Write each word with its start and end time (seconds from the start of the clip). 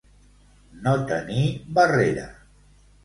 No 0.87 0.93
tenir 1.11 1.45
barrera. 1.77 2.29